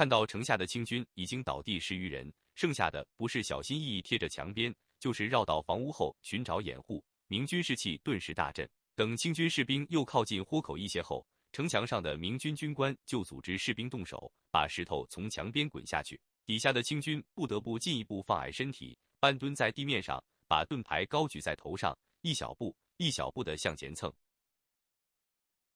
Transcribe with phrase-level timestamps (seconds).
[0.00, 7.04] 看到城下的清军已经倒地十余人，剩下的不是小心翼翼贴着墙边，就是绕到房屋后寻找掩护。
[7.26, 8.66] 明军士气顿时大振。
[8.94, 11.22] 等清军士兵又靠近豁口一些后，
[11.52, 16.18] 城墙上的明军军官就组织士兵动手，把石头从墙边滚下去。
[16.46, 24.10] 底下的清军不得不进一步放矮身体，半蹲在地面上，把盾牌高举在头上，一小步一小步的向前蹭。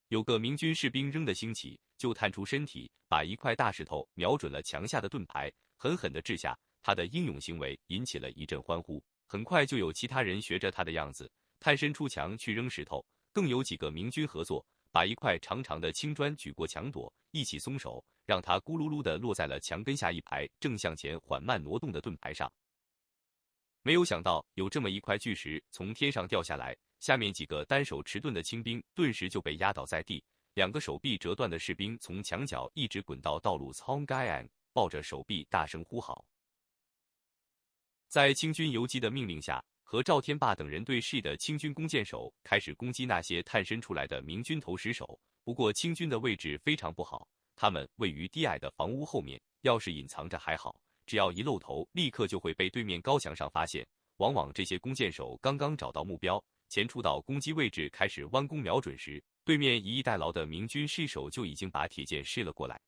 [0.09, 6.57] 有个明军士兵扔的兴起，就探出身体，把一块大石头瞄准了墙下的盾牌，狠狠的掷下。
[6.83, 9.03] 他的英勇行为引起了一阵欢呼。
[9.27, 13.05] 很快就有其他人学着他的样子，探身出墙去扔石头。
[13.33, 22.53] 更有几个明军合作，把一块长长的青砖举过墙垛，一起松手，让它咕噜噜的落在了墙根下一排正向前缓慢挪动的盾牌上。
[23.83, 26.77] 没有想到有这么一块巨石从天上掉下来。
[27.05, 36.25] 下面几个单手持盾的清兵顿时就被压倒在地，两个手臂折断的士兵从墙角一直滚到道路苍该岸，抱着手臂大声呼号。
[38.09, 45.21] 在清军游击的命令下，和赵天霸等人对视的清军弓箭手开始攻击那些探身出来的明军投石手。
[45.45, 53.87] 不过清军的位置非常不好，他们位于低矮的房屋后面，要是隐藏着还好，只要一露头，立刻就会被对面高墙上发现。
[54.17, 56.43] 往往这些弓箭手刚刚找到目标。
[56.75, 62.81] 前出到攻击位置，开始弯弓瞄准时，对面以逸待劳的明军士手就已经把铁箭射了过来。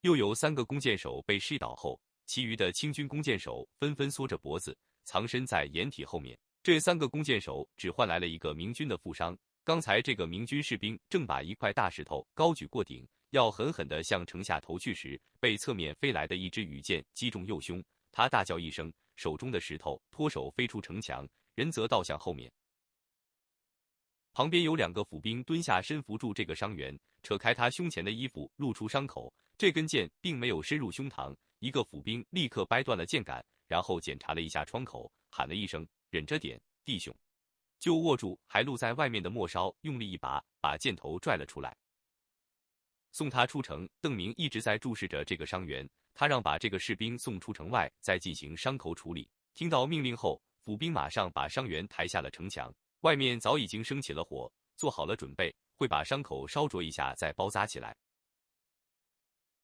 [0.00, 6.36] 又有三个弓箭手被射倒后，其余的清军弓箭手纷纷缩着脖子，藏身在掩体后面。
[6.64, 9.38] 这三个弓箭手只换来了一个明军的负伤。
[9.62, 21.24] 刚才这个明军士兵正把一块大石头高举过顶，要狠狠地向城下投去时，被侧面飞来的一支羽箭击中右胸，他大叫一声，手中的石头脱手飞出城墙。
[21.54, 22.50] 人则倒向后面，
[24.32, 29.32] 旁边有两个府兵蹲下身扶住这个伤员，扯开他胸前的衣服，露出伤口。
[29.58, 37.14] 这根箭并没有深入胸膛，一个府兵立刻掰断了箭杆，然后检查了一下窗口，喊了一声：“忍着点，弟兄！”
[37.78, 41.76] 就握住还露在外面的末梢，用力一拔，把箭头拽了出来。
[43.12, 49.28] 送他出城，邓明一直在注视着这个伤员，他让把这个士兵送出城外，再进行伤口处理。
[49.52, 50.42] 听到命令后。
[50.64, 57.96] 府兵马上把伤员抬下了城墙，外面早已经升起了火，做好了准备，会把伤口烧灼一下再包扎起来。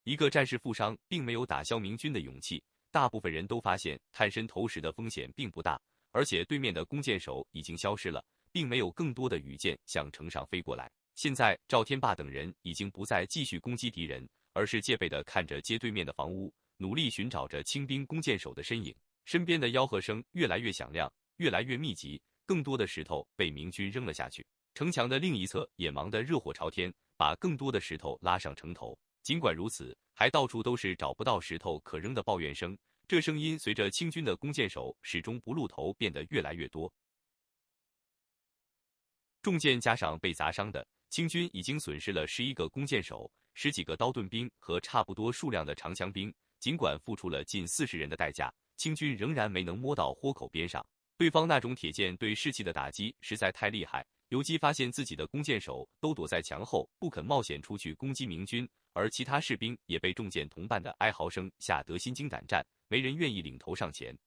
[0.03, 2.61] 一个战士负伤，并没有打消明军的勇气。
[2.91, 5.79] 大部分人都发现探身投石的风险并不大，
[6.11, 8.21] 而且对面的弓箭手已经消失了，
[8.51, 10.91] 并没有更多的羽箭向城上飞过来。
[11.15, 18.93] 现在赵天霸等人已经不再继续攻击敌人，而是戒备的看着街对面的房屋，努力寻找着清兵弓箭手的身影。
[19.29, 24.43] 身边的吆喝声越来越响亮，越来越密集，更多的石头被明军扔了下去。
[24.73, 28.97] 城墙的另一侧也忙得热火朝天，把更多的石头拉上城头。
[29.21, 32.75] 尽管如此，还到处都是找不到石头可扔的抱怨声。
[33.07, 36.91] 这声音随着清军的弓箭手始终不露头变得越来越多。
[39.43, 46.33] 重箭加上被砸伤的，清军已经损失了十一个弓箭手、十几个刀盾兵和差不多数量的长枪兵。
[46.59, 48.51] 尽管付出了近四十人的代价。
[48.79, 50.83] 清军仍然没能摸到豁口边上，
[51.17, 54.07] 对方那种铁剑对士气的打击实在太厉害。
[54.29, 64.17] 游击发现自己的弓箭手都躲在墙后，不肯冒险出去攻击明军，而其他士兵也被中箭同伴的哀嚎声吓得心惊胆战，没人愿意领头上前。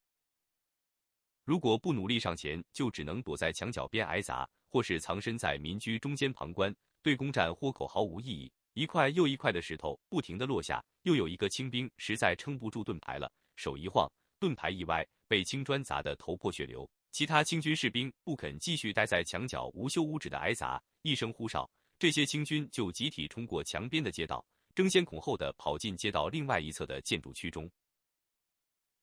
[1.44, 6.74] 如果不努力上前，就只能躲在墙角边挨砸，或是藏身在民居中间旁观。
[7.00, 8.52] 对攻占豁口毫无意义。
[8.74, 14.06] 一块又一块的石头不停的落下，又有一个清兵实在撑不住盾牌了，手一晃。
[14.42, 16.90] 盾牌一歪，被青砖砸得头破血流。
[17.12, 24.44] 其他清军士兵不肯继续待在墙角无休无止的挨砸，一声呼哨，这些清军就集体冲过墙边的街道，
[24.74, 27.70] 争先恐后的跑进街道另外一侧的建筑区中。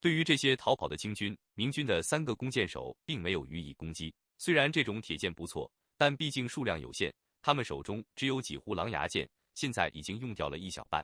[0.01, 4.13] 对于这些逃跑的清军，明军的三个弓箭手并没有予以攻击。
[4.37, 11.01] 虽然这种铁箭不错，但毕竟数量有限，他们手中只有几壶狼牙箭，现在已经用掉了一小半。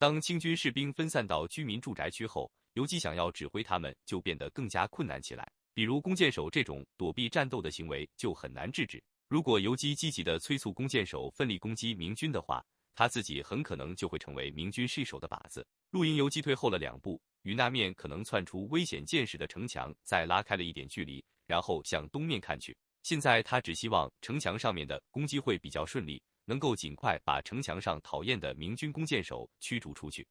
[0.00, 5.50] 当清军士兵分散到居民住宅区后，游击想要指挥他们就变得更加困难起来。
[5.74, 9.02] 比如弓箭手这种躲避战斗的行为就很难制止。
[9.26, 12.64] 如果游击积极的催促弓箭手奋力攻击明军的话，
[12.94, 15.66] 他自己很可能就会成为明军射手的靶子。
[15.90, 22.76] 露营游击退后了两步，与那面可能窜出危险箭矢的城墙再拉开了一点距离，然后向东面看去。
[23.02, 26.22] 现在他只希望城墙上面的攻击会比较顺利。
[26.48, 30.26] 能够尽快把城墙上讨厌的明军弓箭手驱逐出去。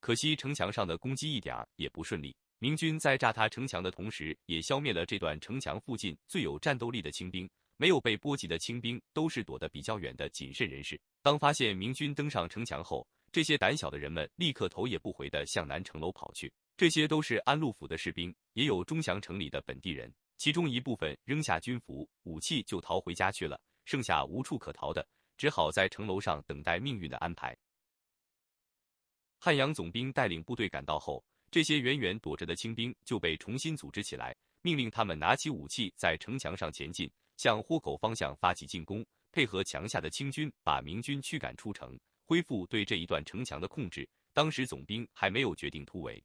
[0.00, 10.98] 可惜城墙上的攻击一点儿也不顺利，明军在炸塌城墙的同时，也消灭了这段城墙附近最有战斗力的清兵，没有被波及的清兵都是躲得比较远的谨慎人士。
[11.20, 16.50] 当发现明军登上城墙后，这些胆小的人们立刻头也不回地向南城楼跑去。
[16.76, 20.12] 这些都是安陆府的士兵，也有钟祥城里的本地人。
[20.36, 27.56] 其中一部分扔下军服、武器就逃回家去了，剩下无处可逃的，只好在城楼上等待命运的安排。
[29.38, 44.08] 汉阳总兵带领部队赶到后，这些远远躲着的清兵就被重新组织起来，命令他们拿起武器，在城墙上前进，向豁口方向发起进攻，配合墙下的清军，把明军驱赶出城，恢复对这一段城墙的控制。
[44.32, 46.24] 当时总兵还没有决定突围。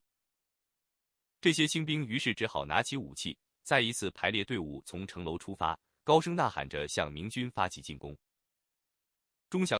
[1.42, 5.78] 这些清兵于是只好拿起武器，再一次排列队伍从城楼出发，
[6.10, 8.18] 高声呐喊着向明军发起进攻。
[9.48, 9.80] 钟祥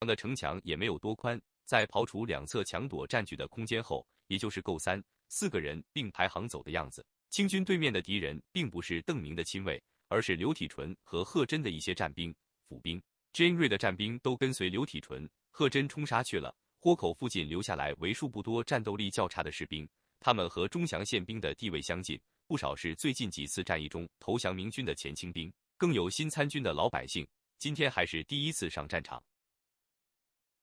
[0.00, 7.06] 的城墙也没有多宽，在刨除两侧墙垛占据的空间后，也就是够三四个人并排行走的样子。
[7.30, 12.34] 清军对面的敌人并不是邓明的亲卫，而是刘体纯和贺真的一些战兵、
[12.68, 13.00] 府兵。
[13.32, 19.88] 精锐的战兵都跟随刘体纯、贺真冲杀去了，豁口附近留下来为数不多战斗力较差的士兵。
[20.22, 27.26] 他们和钟祥宪兵的地位相近，不少是最近几次战役中投降明军的前清兵，更有新参军的老百姓，
[27.58, 29.22] 今天还是第一次上战场。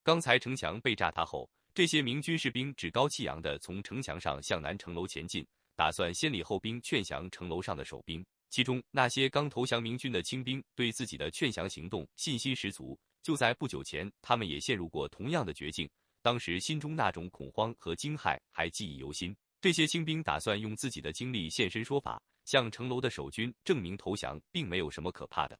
[0.01, 5.45] 刚才城墙被炸塌后，这些明军士兵趾高气扬地从城墙上向南城楼前进，
[5.75, 8.25] 打算先礼后兵劝降城楼上的守兵。
[8.49, 12.97] 其中那些刚投降明军的清兵，对自己的劝降行动信心十足。
[13.21, 15.87] 就在不久前，他们也陷入过同样的绝境，
[16.21, 19.35] 当时心中那种恐慌和惊骇还记忆犹新。
[19.61, 25.59] 这些清兵打算用自己的经历现身说法，向城楼的守军证明投降并没有什么可怕的。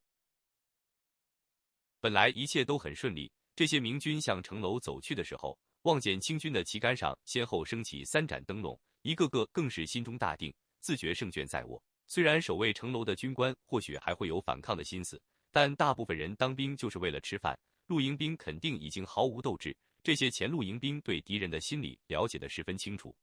[2.00, 11.84] 本来一切都很顺利，这些明军向城楼走去的时候，望见清军的旗杆上先后升起三盏灯笼，一个个更是心中大定，自觉胜券在握。
[12.08, 15.22] 虽然守卫城楼的军官或许还会有反抗的心思，
[15.52, 19.76] 但大部分人当兵就是为了吃饭，露营兵肯定已经毫无斗志。
[20.02, 23.14] 这些前露营兵对敌人的心理了解的十分清楚。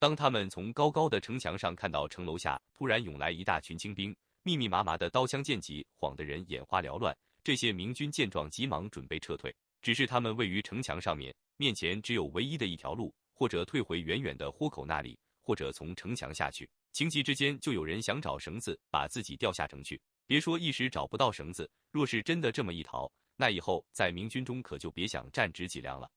[0.00, 4.14] 当他们从高高的城墙上看到城楼下突然涌来一大群清兵，
[4.44, 7.16] 密密麻麻的刀枪剑戟，晃得人眼花缭乱。
[7.42, 9.54] 这些明军见状，急忙准备撤退。
[9.82, 16.68] 只是他们位于城墙上面，面前只有唯一的一条路：或者退回远远的豁口那里，或者从城墙下去。
[16.92, 20.00] 情急之间，就有人想找绳子把自己吊下城去。
[20.26, 26.08] 别说一时找不到绳子，若是真的这么一逃，那以后在明军中可就别想站直脊梁了。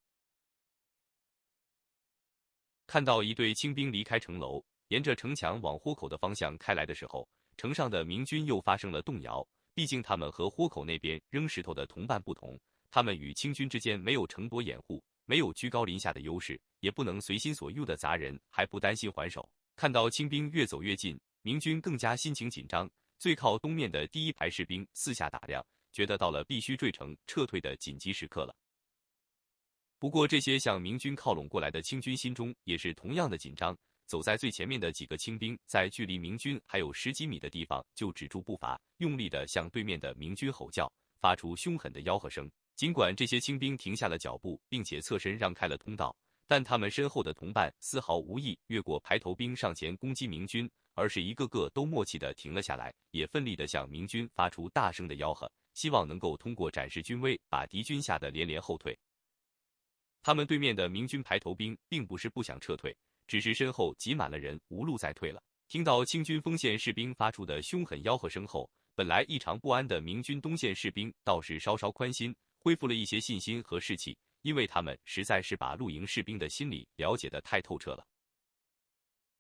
[2.91, 9.47] 看到一队清兵离开城楼，沿着城墙往豁口的方向开来的时候，城上的明军又发生了动摇。
[9.73, 12.59] 毕竟他们和豁口那边扔石头的同伴不同，
[12.89, 19.49] 他们与清军之间没有城垛掩护，没有居高临下的优势，也不能随心所欲的砸人，还不担心还手。
[19.77, 22.91] 看到清兵越走越近，明军更加心情紧张。
[23.17, 28.53] 最靠东面的第一排士兵四下打量，觉得到了必须坠城撤退的紧急时刻了。
[30.01, 33.77] 不过，这些向明军靠拢过来的清军心中也是同样的紧张。
[34.07, 42.49] 走在最前面的几个清兵，在距离明军还有十几米的地方就止住步伐，用力的向对面的明军吼叫，发出凶狠的吆喝声。
[42.75, 46.15] 尽管这些清兵停下了脚步，并且侧身让开了通道，
[46.47, 58.97] 但他们身后的同伴丝毫无意越过排头兵上前攻击明军，而是一个个都默契的停了下来，也奋力的向明军发出大声的吆喝，希望能够通过展示军威，把敌军吓得连连后退。
[60.23, 62.95] 他们对面的明军排头兵并不是不想撤退，
[63.27, 65.41] 只是身后挤满了人，无路再退了。
[65.67, 78.05] 听到清军锋线士兵发出的凶狠吆喝声后，本来异常不安的明军东线士兵倒是稍稍宽心，恢复了一些信心和士气，因为他们实在是把露营士兵的心理了解的太透彻了。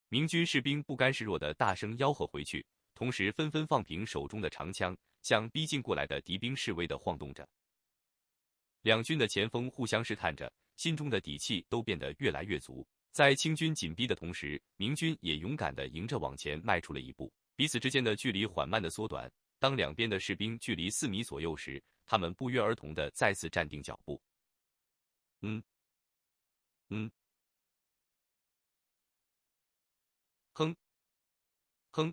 [0.09, 7.47] 明军士兵不甘示弱的大声吆喝回去，同时纷纷放平手中的长枪，向逼近过来的敌兵示威的晃动着。
[8.81, 10.51] 两军的前锋互相试探着。
[10.81, 19.31] 心中的底气都变得越来越足，在清军紧逼的同时，明军也勇敢地迎着往前迈出了一步，彼此之间的距离缓慢的缩短。
[19.59, 24.19] 当两边的士兵距离四米左右时，他们不约而同地再次站定脚步。
[25.41, 25.61] 嗯，
[26.89, 27.11] 嗯，
[30.53, 30.75] 哼，
[31.91, 32.11] 哼，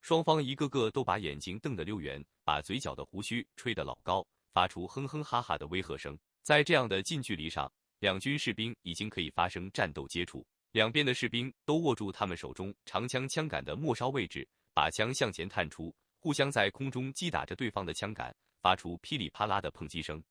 [0.00, 6.18] 双方一个个都把眼睛瞪得溜圆，把嘴角的胡须吹得老高，发出哼哼哈哈的威吓声。
[6.44, 10.46] 在这样的近距离上，两军士兵已经可以发生战斗接触。
[10.72, 20.22] 两边的士兵都握住他们手中长枪枪杆的末梢位置，把枪向前探出，互相在空中击打着对方的枪杆，发出噼里啪啦的碰击声。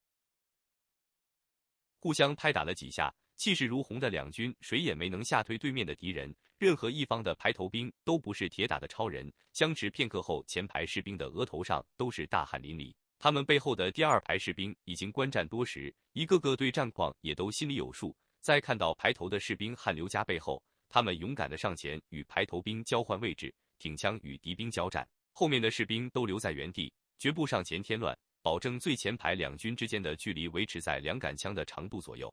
[1.97, 9.33] 互相拍打了几下，气势如虹的两军谁也没能吓退对面的敌人，任何一方的排头兵都不是铁打的超人。
[9.53, 12.93] 相持片刻后，前排士兵的额头上都是大汗淋漓。
[13.23, 18.13] 他们背后的第二排士兵已经观战多时，一个个对战况也都心里有数。
[18.41, 25.07] 在看到排头的士兵汗流浃背后，他们勇敢地上前与排头兵交换位置，挺枪与敌兵交战。
[25.31, 32.29] 后面的士兵都留在原地，绝不上前添乱，保证最前排两军之间的距离维持在两杆枪的长度左右。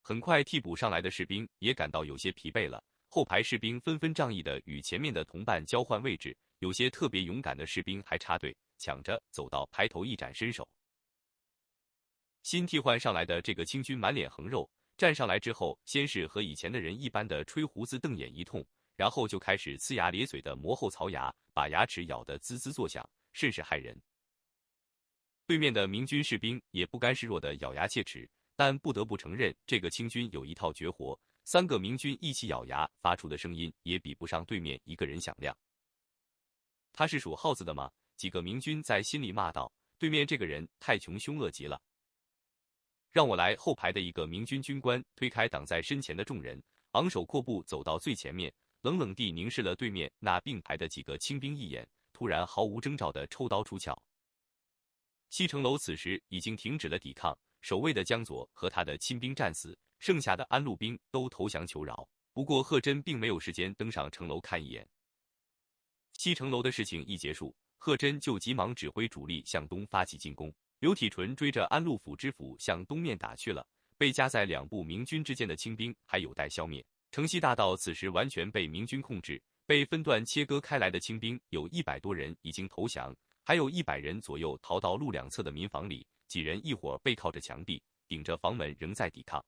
[0.00, 2.82] 很快，替补上来的士兵也感到有些疲惫了。
[3.06, 8.56] 后排士兵纷纷仗义地与前面的同伴交换位置，有些特别勇敢的士兵还插队。
[8.78, 10.68] 抢着走到排头一展身手。
[12.42, 18.66] 新替换上来的这个清军满脸横肉，站上来之后，先是和以前的人一般的吹胡子瞪眼一通，
[18.96, 23.96] 然后就开始呲牙咧嘴的磨后槽牙，把牙齿咬得滋滋作响，甚是骇人。
[25.46, 35.56] 对面的明军士兵也不甘示弱的咬牙切齿，但不得不承认，这个清军有一套绝活，三个明军一起咬牙发出的声音也比不上对面一个人响亮。
[36.92, 37.90] 他是属耗子的吗？
[38.16, 41.80] 几个明军在心里骂道：“对面这个人太穷凶恶极了。”
[43.10, 43.56] 让我来。
[43.56, 54.00] 后排的一个明军军官推开挡在身前的众人，昂首阔步走到最前面，冷冷地凝视了对面那并排的几个清兵一眼，突然毫无征兆的抽刀出鞘。
[55.30, 62.08] 西城楼此时已经停止了抵抗，守卫的江左和他的亲兵战死，剩下的安陆兵都投降求饶。
[62.32, 64.88] 不过贺真并没有时间登上城楼看一眼。
[66.22, 67.52] 西城楼的事情一结束。
[67.78, 73.66] 贺真就急忙指挥主力向东发起进攻，刘体纯追着安陆府知府向东面打去了。
[73.98, 76.86] 被夹在两部明军之间的清兵还有待消灭。
[77.10, 83.12] 城西大道此时完全被明军控制，被分段切割开来的清兵有一百多人已经投降，
[83.42, 89.44] 还有一百人左右逃到路两侧的民房里，几人一伙背靠着墙壁，顶着房门仍在抵抗。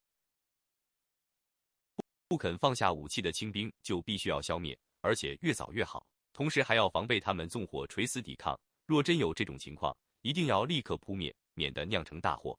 [2.27, 6.05] 不肯放下武器的清兵就必须要消灭，而且越早越好。
[6.35, 12.59] 同时还要防备他们纵火垂死抵抗，若真有这种情况，一定要立刻扑灭，免得酿成大祸。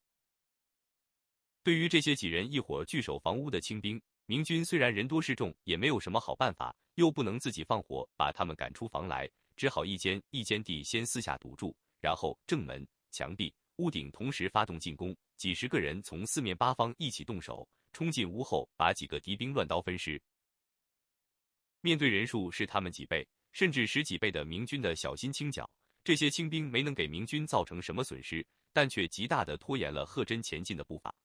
[1.62, 20.22] 对于这些几人一伙据守房屋的清兵，明军虽然人多势众，也没有什么好办法，又不能自己放火把他们赶出房来，只好一间一间地先私下堵住，然后正门、墙壁、屋顶同时发动进攻，几十个人从四面八方一起动手，冲进屋后，把几个敌兵乱刀分尸。
[21.82, 23.28] 面对人数是他们几倍。
[23.56, 25.68] 甚至十几倍的明军的小心清剿，
[26.04, 31.16] 这些清兵没能给明军造成什么损失，但却极大的拖延了贺真前进的步伐。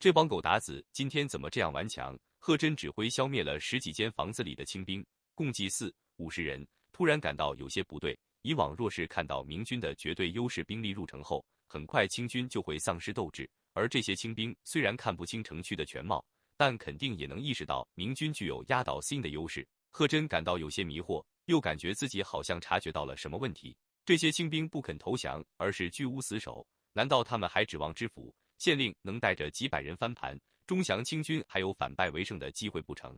[0.00, 2.18] 这帮狗达子今天怎么这样顽强？
[2.40, 5.06] 贺真指挥消灭了十几间房子里的清兵，
[5.36, 8.18] 共计四五十人，突然感到有些不对。
[8.42, 19.64] 以往若是看到明军的绝对优势兵力入城后，很快清军就会丧失斗志，而这些清兵虽然看不清城区的全貌，但肯定也能意识到明军具有压倒性的优势。
[19.94, 23.76] 贺真感到有些迷惑，又感觉自己好像察觉到了什么问题。
[24.06, 33.16] 这些清兵不肯投降，而是居无死守，难道他们还指望知府、县令能带着几百人翻盘，钟祥清军还有反败为胜的机会不成？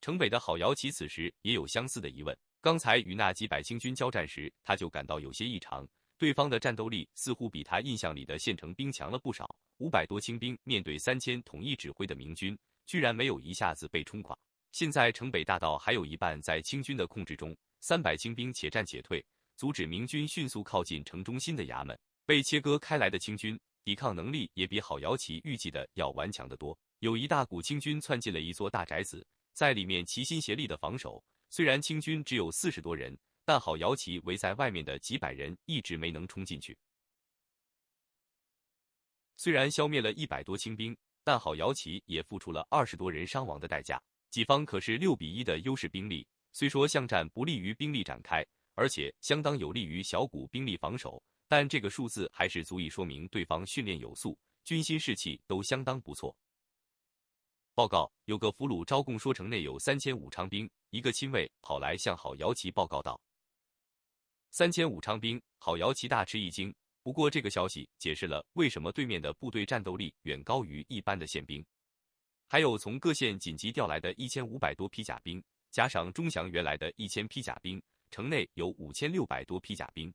[0.00, 2.36] 城北的郝瑶琪此时也有相似的疑问。
[2.60, 5.86] 刚才与那几百清军交战时，他就感到有些异常，
[6.18, 9.48] 对方的战斗力似乎比他印象里的县城兵强了不少。
[9.76, 14.36] 五百多清兵面对三千统一指挥的明军，居然没有一下子被冲垮。
[14.78, 19.20] 现在城北大道还有一半在清军的控制中，三百清兵且战且退，
[19.56, 21.98] 阻止明军迅速靠近城中心的衙门。
[22.24, 26.78] 被切割开来的清军抵抗能力也比郝瑶琪预计的要顽强得多。
[27.00, 31.20] 有一大股清军窜进了一座大宅子，在里面齐心协力的防守。
[31.50, 36.78] 虽然清军只有四十多人，但郝瑶琪围在外面的几百人一直没能冲进去。
[39.36, 44.00] 虽然消灭了一百多清兵，但郝瑶琪也付出了二十多人伤亡的代价。
[44.30, 48.44] 己方可是六比一的优势兵力，虽说巷战不利于兵力展开，
[48.74, 56.36] 而且相当有利于小股兵力防守，但这个数字还是足以说明对方训练有素，军心士气都相当不错。
[57.74, 63.20] 报告，有个俘虏招供说城内有三千武昌兵，一个亲卫跑来向郝瑶琪报告道
[64.50, 71.64] ：“三千武昌兵。”郝瑶琪大吃一惊，不过这个消息解释了为什么对面的部队战斗力远高于一般的宪兵。
[72.50, 80.10] 还有从各县紧急调来的一千五百多批甲兵，加上钟祥原来的一千批甲兵，城内有五千六百多批甲兵。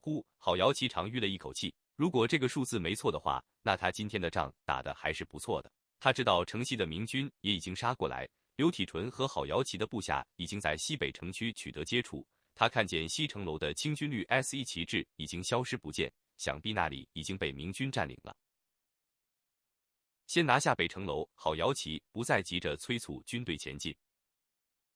[0.00, 1.74] 呼，郝瑶琪长吁了一口气。
[1.96, 5.72] 如果这个数字没错的话，那他今天的仗打得还是不错的。
[5.98, 12.24] 他知道城西的明军也已经杀过来，刘体纯和郝瑶琪的部下已经在西北城区取得接触。
[12.54, 18.36] 他看见西城楼的清军绿 S 一旗帜已经消失不见，想必那里已经被明军占领了。
[20.26, 23.94] 先拿下北城楼，郝瑶旗不再急着催促军队前进。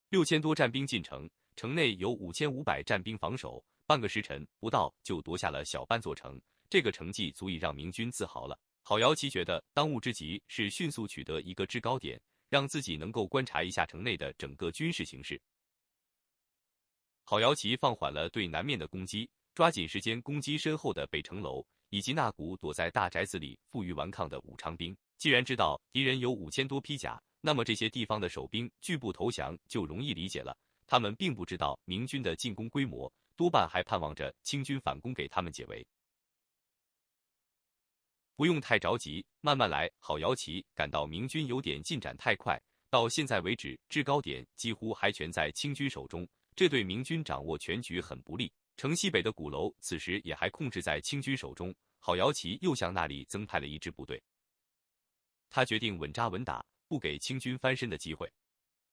[0.08, 8.58] 六千多战兵进城，城内有五千五百战兵防守，半个时辰不到就夺下了小半座城，这个成绩足以让明军自豪了。
[8.82, 15.40] 郝瑶旗觉得当务之急是迅速取得一个制高点，让自己能够观察一下城内的整个军事形势。
[17.22, 24.96] 郝瑶旗放缓了对南面的攻击，抓紧时间攻击身后的北城楼以及那股躲在大宅子里负隅顽抗的武昌兵。
[25.18, 30.56] 既然知道敌人有五千多披甲，那么这些地方的守兵拒不投降就容易理解了。
[30.86, 35.86] 他们并不知道明军的进攻规模，多半还盼望着清军反攻给他们解围。
[38.34, 39.90] 不用太着急，慢慢来。
[39.98, 46.26] 郝瑶旗感到明军有点进展太快，到现在为止，制高点几乎还全在清军手中。
[46.56, 48.50] 这对明军掌握全局很不利。
[48.80, 51.74] 城西北的鼓楼此时也还控制在清军手中。
[51.98, 54.22] 郝瑶旗又向那里增派了一支部队。
[55.50, 58.32] 他决定稳扎稳打，不给清军翻身的机会。